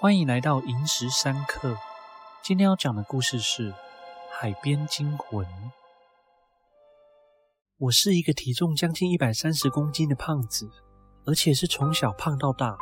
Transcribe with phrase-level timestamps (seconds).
[0.00, 1.76] 欢迎来到萤石三刻。
[2.42, 3.70] 今天要讲的故事是
[4.30, 5.46] 《海边惊魂》。
[7.78, 10.68] 我是一个体重将近一百三十公斤的胖子，
[11.24, 12.76] 而且是从小胖到大。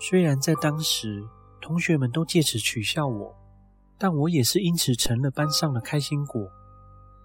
[0.00, 1.22] 虽然在当时，
[1.60, 3.36] 同学们都借此取笑我，
[3.98, 6.50] 但我也是因此成了班上的开心果。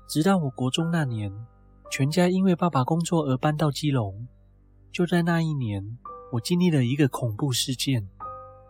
[0.08, 1.32] 直到我国中那年，
[1.90, 4.28] 全家因为爸爸工作而搬到基隆。
[4.92, 5.98] 就在那一年，
[6.34, 8.10] 我经历了一个恐怖事件。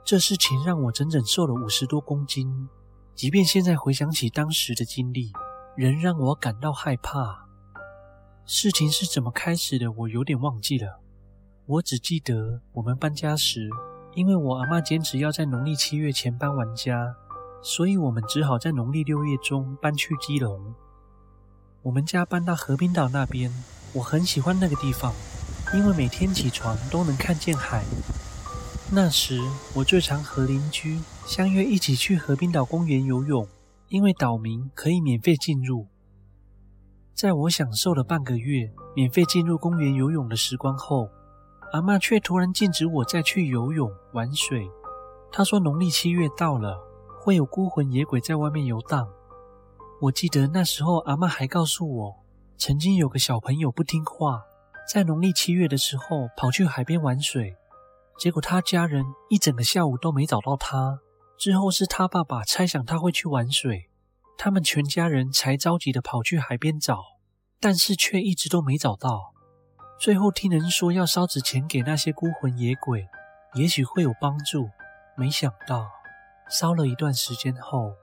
[0.06, 2.68] 这事情让我整整瘦了五十多公斤，
[3.16, 5.32] 即便现在回想起当时的经历，
[5.78, 7.48] 仍让我感到害怕。
[8.46, 11.00] 事情是怎么开始的，我有点忘记了。
[11.66, 13.70] 我只记得我们搬家时，
[14.14, 17.16] 因为我阿妈坚持要在农历七月前搬完家，
[17.61, 20.75] 所以我们只好在农历六月中搬去基隆。
[21.82, 23.50] 我们家搬到河滨岛那边，
[23.94, 25.14] 我很喜欢那个地方，
[25.74, 27.86] 因为每天起床都能看见海。
[28.92, 29.39] 那时，
[29.73, 33.47] 我最常和邻居相约一起去河滨岛公园游泳，
[33.88, 35.88] 因为岛民可以免费进入。
[37.16, 41.09] 在我享受了半个月免费进入公园游泳的时光后，
[41.71, 44.69] 阿嬷却突然禁止我再去游泳玩水。
[45.31, 46.77] 她说农历七月到了，
[47.19, 49.08] 会有孤魂野鬼在外面游荡。
[50.02, 52.15] 我记得那时候，阿嬷还告诉我，
[52.58, 54.43] 曾经有个小朋友不听话，
[54.91, 57.55] 在农历七月的时候跑去海边玩水。
[58.17, 61.00] 结果他家人一整个下午都没找到他，
[61.38, 63.89] 之后是他爸爸猜想他会去玩水，
[64.38, 67.00] 他们全家人才着急的跑去海边找，
[67.59, 69.33] 但是却一直都没找到。
[70.00, 73.08] 最后听人说要烧纸钱给那些孤魂野鬼，
[73.55, 74.70] 也许会有帮助。
[75.17, 75.89] 没想到
[76.50, 77.94] 烧了一段时间后，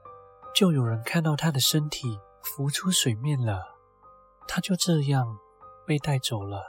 [0.53, 3.75] 就有人看到他的身体浮出水面了，
[4.47, 5.37] 他就这样
[5.87, 6.61] 被带走了。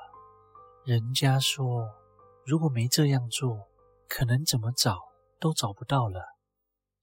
[0.85, 2.02] 人家说。
[2.45, 3.69] 如果没这样做，
[4.09, 4.99] 可能怎么找
[5.39, 6.21] 都找不到了。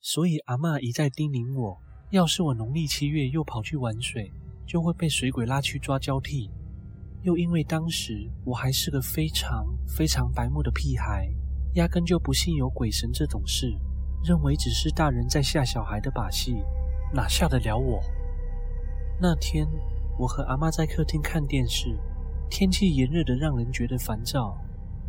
[0.01, 1.77] 所以阿妈一再叮咛我，
[2.11, 4.33] 要是我农历七月又跑去玩水，
[4.67, 6.51] 就会被水鬼拉去抓交替。
[7.21, 11.29] 又因为当时我还是个非常非常白目的屁孩，
[11.75, 13.73] 压根就不信有鬼神这种事，
[14.21, 16.61] 认为只是大人在吓小孩的把戏，
[17.13, 18.01] 哪吓得了我？
[19.21, 19.65] 那天
[20.17, 21.97] 我和阿妈在客厅看电视，
[22.49, 24.57] 天气炎热的让人觉得烦躁。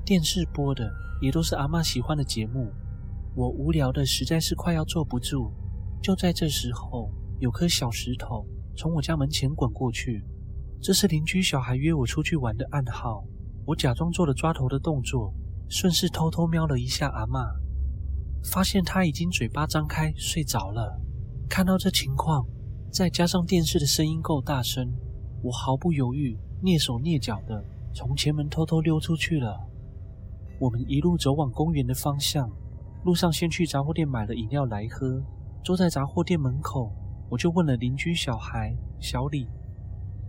[0.05, 0.91] 电视播的
[1.21, 2.73] 也都是阿嬷喜欢的节目，
[3.35, 5.53] 我无聊的实在是快要坐不住。
[6.03, 10.25] 就在这时候，有颗小石头从我家门前滚过去，
[10.81, 13.23] 这是邻居小孩约我出去玩的暗号。
[13.67, 15.33] 我假装做了抓头的动作，
[15.69, 17.55] 顺势偷偷瞄了一下阿嬷，
[18.43, 21.01] 发现她已经嘴巴张开睡着了。
[21.49, 22.47] 看到这情况，
[22.91, 24.91] 再加上电视的声音够大声，
[25.43, 27.63] 我毫不犹豫，蹑手蹑脚的
[27.95, 29.70] 从前门偷偷溜出去了。
[30.61, 32.47] 我们一路走往公园的方向，
[33.03, 35.23] 路上先去杂货店买了饮料来喝。
[35.65, 36.93] 坐在杂货店门口，
[37.31, 39.49] 我就问了邻居小孩小李：“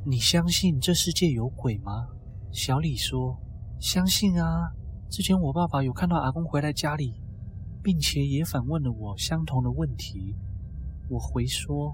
[0.08, 2.08] 你相信这世界有鬼吗？”
[2.50, 3.38] 小李说
[3.78, 4.72] ：“相信啊，
[5.09, 7.13] 之前我爸爸有看到阿公回来家里，
[7.84, 10.34] 并且也反问了我相同的问题。”
[11.12, 11.94] 我回说：“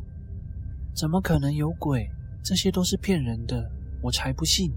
[0.96, 2.08] 怎么可能有鬼？
[2.44, 3.68] 这些都是骗人的，
[4.04, 4.72] 我才不信。”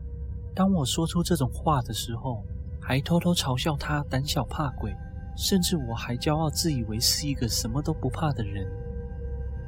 [0.56, 2.42] 当我说出这种话的时候，
[2.90, 4.92] 还偷偷嘲笑他胆小怕鬼，
[5.36, 8.66] 甚至我还骄傲自以为是一个什么都不怕的人。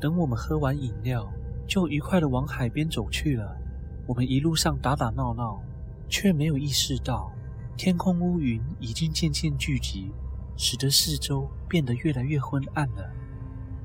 [0.01, 1.33] 等我们喝完饮料，
[1.65, 3.57] 就愉快地往海边走去了。
[4.09, 5.63] 我们一路上打打闹闹，
[6.09, 7.31] 却没有意识到
[7.77, 10.11] 天空乌云已经渐渐聚集，
[10.57, 13.09] 使得四周变得越来越昏暗了。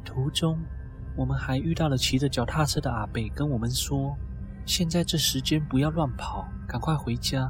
[0.04, 0.58] 途中，
[1.16, 4.18] 我们还遇到了骑着脚踏车的阿伯，跟我们说
[4.66, 7.48] ：“现在这时间不要乱跑，赶快回家。”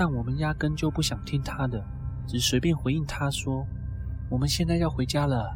[0.00, 1.84] 但我们压根就不想听他的，
[2.26, 3.66] 只随便回应他说
[4.32, 5.54] ：“我们现在要回家了。”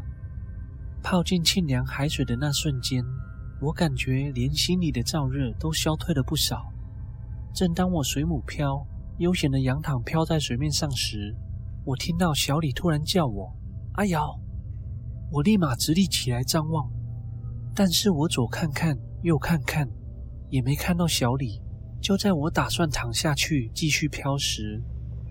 [1.02, 3.02] 泡进沁凉海水的那瞬间，
[3.58, 6.70] 我感觉连心里的燥热都消退了不少。
[7.54, 11.34] 正当我水母漂，悠闲的仰躺漂在水面上时，
[11.86, 13.50] 我听到小李突然叫我
[13.96, 14.38] ：“阿瑶！”
[15.32, 16.92] 我立马直立起来张望，
[17.74, 19.88] 但是我左看看右看看，
[20.50, 21.62] 也没看到小李。
[22.04, 24.78] 就在我打算躺下去继续漂时，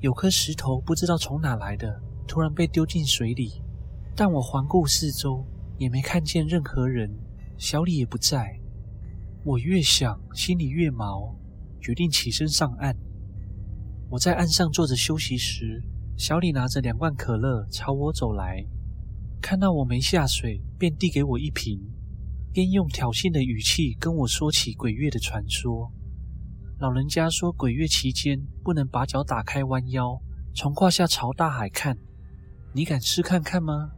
[0.01, 3.61] 有颗石头不知道从哪来的，突然被丢进水里。
[4.15, 5.45] 但我环顾四周，
[5.77, 7.15] 也没看见任何人，
[7.59, 8.59] 小李也不在。
[9.43, 11.35] 我越想，心里越毛，
[11.79, 12.97] 决定起身上岸。
[14.09, 15.79] 我在岸上坐着休息时，
[16.17, 18.65] 小李拿着两罐可乐朝我走来，
[19.39, 21.79] 看到我没下水，便递给我一瓶，
[22.51, 25.91] 边用挑衅的语气跟我说起鬼月的传说。
[26.79, 30.19] 老人家说，鬼月期间不能把脚打开弯腰，
[30.53, 31.97] 从胯下朝大海看，
[32.73, 33.91] 你敢试看看吗？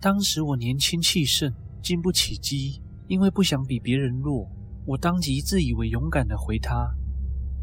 [0.00, 1.52] 当时我年轻气盛，
[1.82, 4.48] 经不起激，因为不想比别人弱，
[4.86, 6.90] 我当即自以为勇敢地回他：“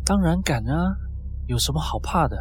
[0.06, 0.96] 当然敢啊，
[1.48, 2.38] 有什么好怕的？”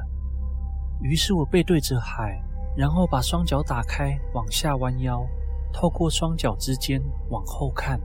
[1.03, 2.41] 于是我背对着海，
[2.77, 5.27] 然后把双脚打开，往下弯腰，
[5.73, 7.99] 透过双脚之间往后看。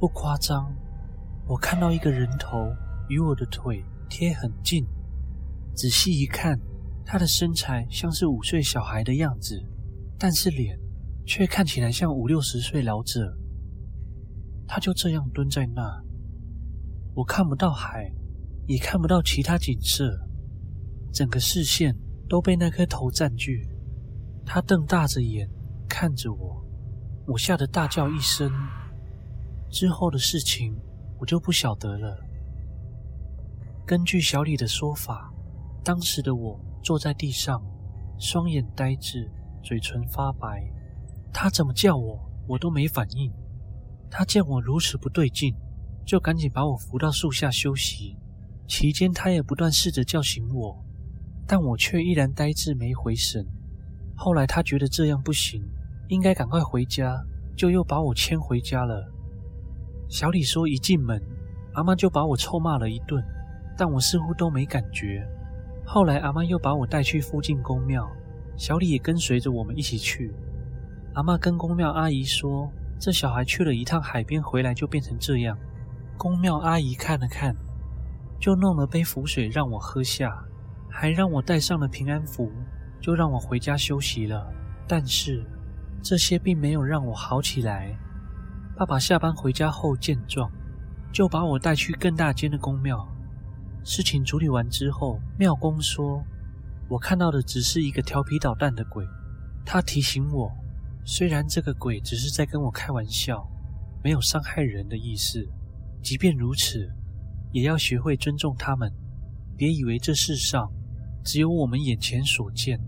[0.00, 0.74] 不夸张，
[1.46, 2.72] 我看到一个人头
[3.08, 4.86] 与我的腿贴很近，
[5.74, 6.58] 仔细一看，
[7.04, 9.62] 他的身材像是五岁小孩的样子。
[10.18, 10.78] 但是脸
[11.26, 13.36] 却看起来像五六十岁老者，
[14.68, 15.82] 他就这样蹲在那，
[17.12, 18.12] 我看不到海，
[18.68, 20.16] 也看不到其他景色，
[21.12, 21.92] 整个视线
[22.28, 23.68] 都被那颗头占据。
[24.46, 25.50] 他瞪大着眼
[25.88, 26.64] 看着我，
[27.26, 28.48] 我吓得大叫一声。
[29.68, 30.76] 之后的事情
[31.22, 32.18] 我就不晓得了。
[33.86, 35.32] 根据小李的说法，
[35.84, 37.62] 当时的我坐在地上，
[38.18, 39.30] 双眼呆滞。
[39.62, 40.68] 嘴唇发白，
[41.32, 43.32] 他怎么叫我，我都没反应。
[44.10, 45.54] 他见我如此不对劲，
[46.04, 48.16] 就赶紧把我扶到树下休息。
[48.66, 50.84] 期间，他也不断试着叫醒我，
[51.46, 53.46] 但我却依然呆滞没回神。
[54.16, 55.62] 后来，他觉得这样不行，
[56.08, 57.24] 应该赶快回家，
[57.56, 59.08] 就又把我牵回家了。
[60.12, 61.18] 小李说，一进门，
[61.72, 63.24] 阿妈就把我臭骂了一顿，
[63.78, 65.26] 但我似乎都没感觉。
[65.86, 68.06] 后来，阿妈又把我带去附近宫庙。
[68.54, 70.30] 小李也跟随着我们一起去。
[71.14, 72.70] 阿妈跟宫庙阿姨说
[73.00, 75.56] ：“这小孩去了一趟海边，回来就变成这样。”
[76.18, 77.56] 宫庙阿姨看了看，
[78.38, 80.44] 就弄了杯符水让我喝下，
[80.90, 82.52] 还让我带上了平安符，
[83.00, 84.46] 就让我回家休息了。
[84.86, 85.42] 但是
[86.02, 87.96] 这些并没有让我好起来。
[88.82, 90.50] 爸爸下班回家后见状，
[91.12, 92.98] 就把我带去更大间的宫庙。
[93.84, 96.20] 事情处理完之后，庙公说。
[96.88, 99.06] 我看到的只是一个调皮捣蛋的鬼，
[99.64, 100.50] 他提醒我，
[101.04, 103.48] 虽然这个鬼只是在跟我开玩笑，
[104.02, 105.38] 没有伤害人的意思，
[106.02, 106.90] 即便如此，
[107.52, 108.92] 也要学会尊重他们。
[109.56, 110.68] 别以为这世上
[111.22, 112.80] 只有我们眼前所见，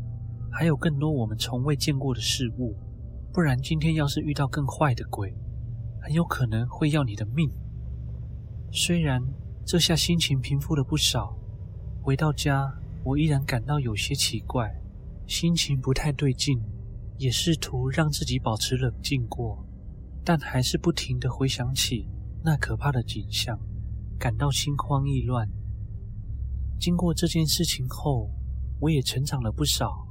[0.50, 2.76] 还有更多我们从未见过的事物，
[3.32, 5.32] 不然今天要是遇到更坏的鬼，
[6.04, 7.50] 很有可能会要你的命。
[8.70, 9.22] 虽然
[9.64, 11.34] 这下心情平复了不少，
[12.02, 12.70] 回到家。
[13.02, 14.70] 我依然感到有些奇怪，
[15.26, 16.58] 心情不太对劲，
[17.18, 19.62] 也试图让自己保持冷静过，
[20.22, 22.06] 但还是不停地回想起
[22.42, 23.58] 那可怕的景象，
[24.18, 25.46] 感到心慌意乱。
[26.78, 28.30] 经过这件事情后，
[28.80, 30.06] 我也成长了不少，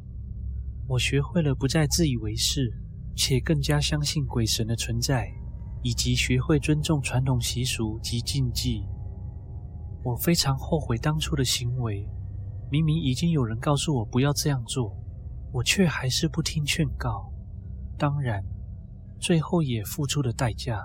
[0.87, 2.71] 我学会了不再自以为是，
[3.15, 5.31] 且更加相信鬼神的存在，
[5.83, 8.83] 以及学会尊重传统习俗及禁忌。
[10.03, 12.07] 我非常后悔当初的行为。
[12.71, 14.97] 明明已经有人告诉我不要这样做，
[15.51, 17.31] 我却还是不听劝告。
[18.00, 18.44] 当然，
[19.19, 20.81] 最后也付出了代价。